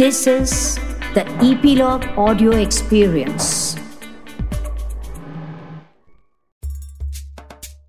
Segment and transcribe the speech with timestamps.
[0.00, 0.52] This is
[1.14, 3.48] the Epilogue Audio Experience.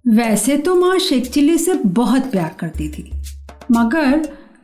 [0.07, 3.03] वैसे तो माँ शेख चिल्ली से बहुत प्यार करती थी,
[3.71, 4.17] मगर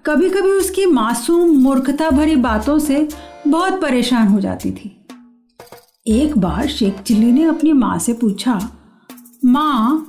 [0.06, 3.08] कभी कभी उसकी मासूम मूर्खता भरी बातों से
[3.48, 4.92] बहुत परेशान हो जाती थी
[6.08, 8.60] एक बार शेख चिल्ली ने अपनी माँ से पूछा,
[9.46, 10.08] माँ,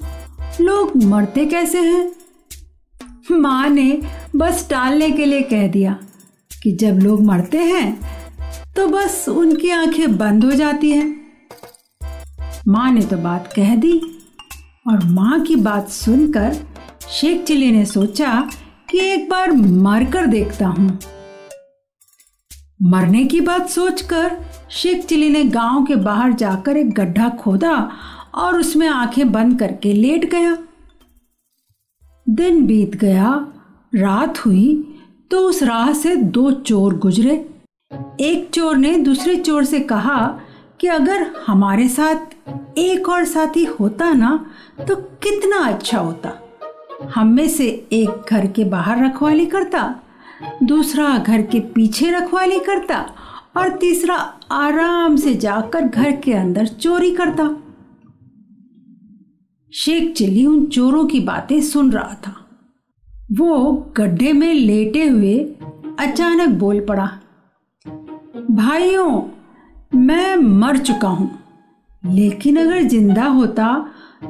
[0.61, 2.11] लोग मरते कैसे हैं
[3.31, 3.91] माँ ने
[4.37, 5.99] बस टालने के लिए कह दिया
[6.69, 8.01] कि जब लोग मरते हैं
[8.77, 11.07] तो बस उनकी आँखें बंद हो जाती हैं।
[12.69, 13.93] माँ ने तो बात कह दी
[14.89, 16.57] और माँ की बात सुनकर
[17.11, 18.41] शेख चिली ने सोचा
[18.91, 20.99] कि एक बार मर कर देखता हूँ।
[22.83, 24.37] मरने की बात सोचकर
[24.71, 27.75] शेख चिली ने गाँव के बाहर जाकर एक गड्ढा खोदा
[28.35, 30.57] और उसमें आँखें बंद करके लेट गया।
[32.27, 33.35] दिन बीत गया,
[33.93, 34.88] रात हुई
[35.31, 37.35] तो उस राह से दो चोर गुजरे।
[38.21, 40.19] एक चोर ने दूसरे चोर से कहा
[40.81, 44.31] कि अगर हमारे साथ एक और साथी होता ना
[44.89, 46.33] तो कितना अच्छा होता।
[47.15, 50.01] हम में से एक घर के बाहर रखवाली करता,
[50.63, 53.01] दूसरा घर के पीछे रखवाली करता
[53.57, 54.17] और तीसरा
[54.53, 57.49] आराम से जाकर घर के अंदर चोरी करता।
[59.73, 62.35] शेख चिल्ली उन चोरों की बातें सुन रहा था।
[63.29, 65.35] वो गड्ढे में लेटे हुए
[66.01, 67.07] अचानक बोल पड़ा,
[68.51, 69.23] भाइयों,
[69.93, 71.31] मैं मर चुका हूँ,
[72.03, 73.69] लेकिन अगर ज़िंदा होता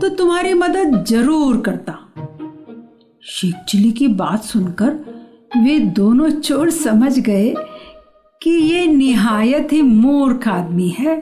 [0.01, 1.99] तो तुम्हारी मदद ज़रूर करता।
[3.25, 4.93] शेख चिली की बात सुनकर
[5.57, 7.55] वे दोनों चोर समझ गए
[8.43, 11.17] कि ये निहायत ही मूर्ख आदमी है।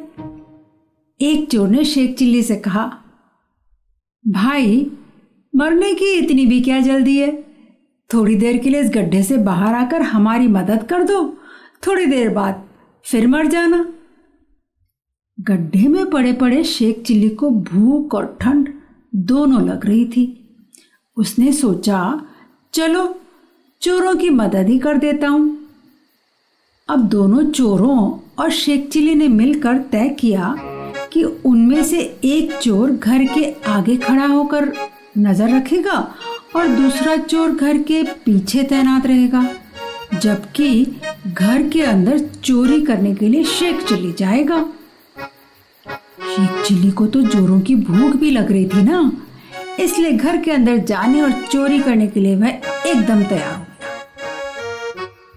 [1.20, 2.90] एक चोर ने शेख चिल्ली से कहा,
[4.24, 4.90] भाई,
[5.54, 7.45] मरने की इतनी भी क्या जल्दी है?
[8.10, 11.22] थोड़ी देर के लिए इस गड्ढे से बाहर आकर हमारी मदद कर दो।
[11.86, 12.62] थोड़ी देर बाद
[13.04, 13.84] फिर मर जाना।
[15.38, 18.72] गड्ढे में पड़े पड़े शेख चिल्ली को भूख और ठंड
[19.14, 20.26] दोनों लग रही थी।
[21.16, 22.20] उसने सोचा,
[22.74, 23.20] चलो,
[23.82, 25.58] चोरों की मदद ही कर देता हूँ।
[26.88, 27.98] अब दोनों चोरों
[28.38, 30.54] और शेख चिल्ली ने मिलकर तय किया
[31.12, 34.72] कि उनमें से एक चोर घर के आगे खड़ा होकर
[35.18, 35.98] नज़र रखेगा
[36.48, 39.42] और दूसरा चोर घर के पीछे तैनात रहेगा,
[40.14, 40.84] जबकि
[41.28, 44.60] घर के अंदर चोरी करने के लिए शेख चिल्ली जाएगा।
[45.86, 49.10] शेख चिल्ली को तो चोरों की भूख भी लग रही थी ना,
[49.80, 52.48] इसलिए घर के अंदर जाने और चोरी करने के लिए वह
[52.86, 53.74] एकदम तैयार हो गया।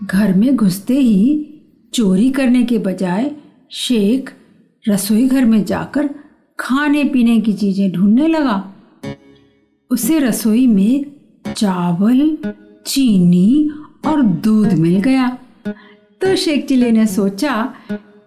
[0.05, 1.45] घर में घुसते ही
[1.93, 3.31] चोरी करने के बजाय
[3.73, 4.33] शेख
[4.85, 6.09] रसोई घर में जाकर
[6.59, 8.57] खाने पीने की चीज़ें ढूँढने लगा।
[9.91, 11.05] उसे रसोई में
[11.57, 12.37] चावल,
[12.85, 13.69] चीनी
[14.05, 15.37] और दूध मिल गया।
[16.21, 17.73] तो शेख चिल्ले ने सोचा,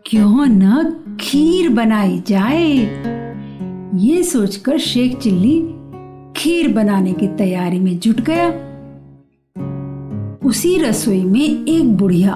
[0.06, 0.84] क्यों न
[1.20, 2.72] खीर बनाई जाए?
[3.94, 5.60] ये सोचकर शेख चिल्ली
[6.36, 8.48] खीर बनाने की तैयारी में जुट गया।
[10.48, 12.34] उसी रसोई में एक बुढ़िया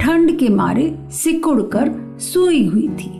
[0.00, 3.12] ठंड के मारे सिकुड़ कर सोई हुई थी।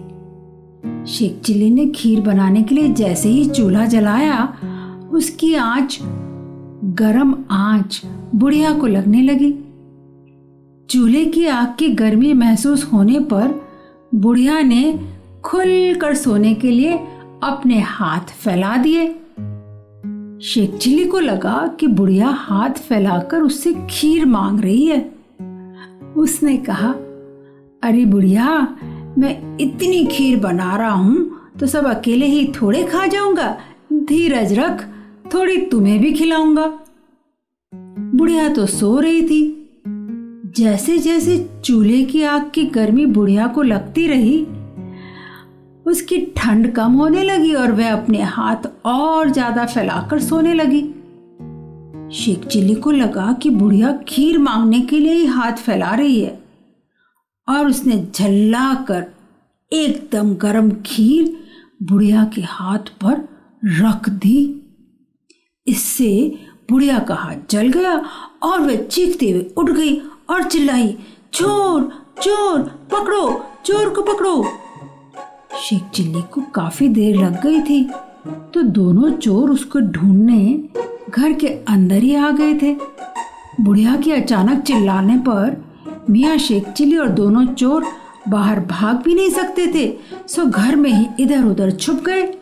[1.06, 4.52] शेख चिल्ली ने खीर बनाने के लिए जैसे ही चूल्हा जलाया
[5.20, 5.98] उसकी आँच,
[6.98, 8.00] गरम आँच
[8.34, 9.50] बुढ़िया को लगने लगी।
[10.88, 13.48] चूल्हे की आग की गर्मी महसूस होने पर
[14.14, 14.82] बुढ़िया ने
[15.44, 16.96] खुलकर सोने के लिए
[17.42, 19.06] अपने हाथ फैला दिए।
[20.42, 25.00] शेख चिली को लगा कि बुढ़िया हाथ फैलाकर उससे खीर मांग रही है।
[26.16, 26.90] उसने कहा,
[27.82, 28.46] अरे बुढ़िया,
[29.18, 31.30] मैं इतनी खीर बना रहा हूँ
[31.60, 33.56] तो सब अकेले ही थोड़े खा जाऊँगा।
[33.92, 34.84] धीरज रख
[35.34, 36.66] थोड़ी तुम्हें भी खिलाऊँगा।
[38.14, 39.42] बुढ़िया तो सो रही थी।
[40.56, 44.40] जैसे जैसे चूल्हे की आग की गर्मी बुढ़िया को लगती रही,
[45.86, 50.82] उसकी ठंड कम होने लगी और वह अपने हाथ और ज़्यादा फैलाकर सोने लगी।
[52.14, 56.38] शेख चिल्ली को लगा कि बुढ़िया खीर मांगने के लिए ही हाथ फैला रही है
[57.48, 59.04] और उसने झल्ला कर
[59.72, 61.36] एकदम गर्म खीर
[61.82, 63.28] बुढ़िया के हाथ पर
[63.80, 64.59] रख दी।
[65.66, 66.10] इससे
[66.70, 67.94] बुढ़िया का हाथ जल गया
[68.42, 69.96] और वह चीखते हुए उठ गई
[70.30, 70.96] और चिल्लाई,
[71.32, 71.90] चोर
[72.22, 72.60] चोर,
[72.92, 74.42] पकड़ो, चोर को पकड़ो।
[75.60, 77.82] शेख चिल्ली को काफ़ी देर लग गई थी
[78.54, 80.42] तो दोनों चोर उसको ढूँढने
[81.10, 82.74] घर के अंदर ही आ गए थे।
[83.60, 85.56] बुढ़िया के अचानक चिल्लाने पर
[86.10, 87.86] मियाँ शेख चिल्ली और दोनों चोर
[88.28, 89.88] बाहर भाग भी नहीं सकते थे,
[90.28, 92.32] सो घर में ही इधर उधर छुप गए।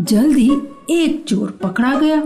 [0.00, 0.50] जल्दी
[0.90, 2.20] एक चोर पकड़ा गया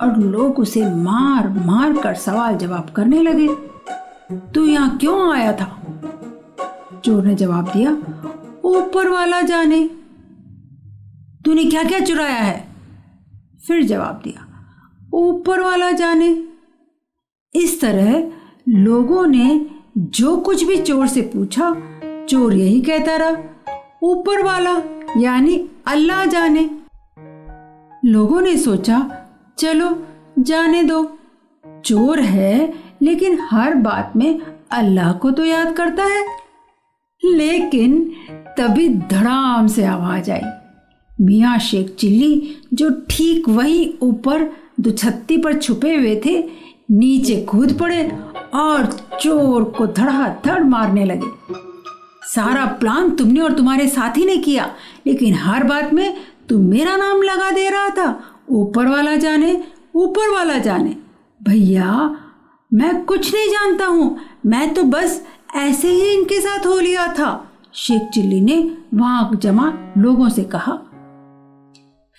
[0.00, 3.48] और लोग उसे मार मार कर सवाल जवाब करने लगे।
[4.54, 5.66] तू यहाँ क्यों आया था?
[7.04, 7.90] चोर ने जवाब दिया,
[8.64, 9.82] ऊपर वाला जाने।
[11.44, 12.66] तूने क्या क्या चुराया है?
[13.66, 14.46] फिर जवाब दिया,
[15.14, 16.28] ऊपर वाला जाने।
[17.54, 18.32] इस तरह
[18.68, 19.66] लोगों ने
[19.98, 21.74] जो कुछ भी चोर से पूछा,
[22.28, 23.36] चोर यही कहता रहा,
[24.02, 24.76] ऊपर वाला,
[25.16, 26.68] यानी अल्लाह जाने।
[28.04, 29.10] लोगों ने सोचा,
[29.58, 30.06] चलो,
[30.38, 31.18] जाने दो।
[31.84, 34.40] चोर है, लेकिन हर बात में
[34.70, 36.26] अल्लाह को तो याद करता है।
[37.24, 38.12] लेकिन
[38.58, 40.40] तभी धड़ाम से आवाज़ आई।
[41.20, 44.50] मियाँ शेख चिल्ली, जो ठीक वही ऊपर
[44.80, 46.50] दुछत्ती पर छुपे हुए थे,
[46.90, 48.12] नीचे कूद पड़े
[48.54, 48.86] और
[49.20, 51.56] चोर को धड़ाधड़ मारने लगे।
[52.26, 54.74] सारा प्लान तुमने और तुम्हारे साथी ने किया,
[55.06, 56.16] लेकिन हर बात में
[56.48, 59.64] तुम मेरा नाम लगा दे रहा था। ऊपर वाला जाने,
[59.94, 60.96] ऊपर वाला जाने।
[61.42, 62.16] भैया,
[62.74, 65.26] मैं कुछ नहीं जानता हूँ। मैं तो बस
[65.56, 70.72] ऐसे ही इनके साथ हो लिया था। शेख चिल्ली ने वहाँ जमा लोगों से कहा।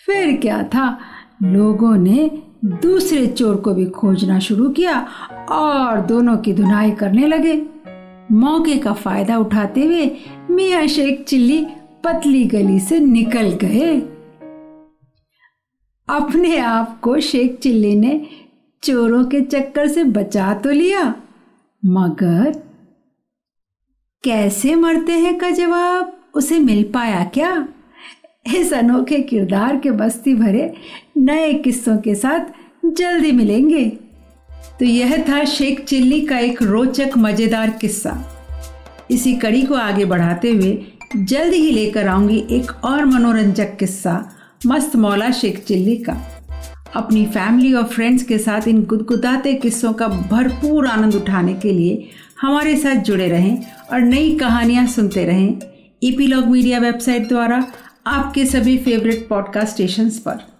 [0.06, 1.00] फिर क्या था?
[1.44, 5.08] लोगों ने दूसरे चोर को भी खोजना शुरू किया
[5.50, 7.66] और दोनों की धुनाई करने लगे।
[8.32, 10.06] मौके का फ़ायदा उठाते हुए
[10.50, 11.66] मियाँ शेख चिल्ली
[12.04, 13.96] पतली गली से निकल गए।
[16.08, 18.26] अपने आप को शेख चिल्ली ने
[18.84, 21.04] चोरों के चक्कर से बचा तो लिया,
[21.84, 22.52] मगर
[24.24, 26.14] कैसे मरते हैं का जवाब?
[26.36, 27.68] उसे मिल पाया क्या?
[28.56, 30.74] इस अनोखे किरदार के बस्ती भरे
[31.18, 32.54] नए किस्सों के साथ
[32.86, 33.86] जल्दी मिलेंगे।
[34.80, 38.18] तो यह था शेख चिल्ली का एक रोचक, मज़ेदार किस्सा।
[39.12, 40.78] इसी कड़ी को आगे बढ़ाते हुए
[41.16, 44.24] जल्द ही लेकर आऊँगी एक और मनोरंजक किस्सा,
[44.68, 46.18] मस्त मौला शेख चिल्ली का।
[46.96, 52.10] अपनी फैमिली और फ्रेंड्स के साथ इन गुदगुदाते किस्सों का भरपूर आनंद उठाने के लिए
[52.42, 53.58] हमारे साथ जुड़े रहें
[53.94, 55.60] और नई कहानियाँ सुनते रहें।
[56.04, 57.66] ईपीलॉग मीडिया वेबसाइट द्वारा
[58.08, 60.57] आपके सभी फेवरेट पॉडकास्ट स्टेशंस पर।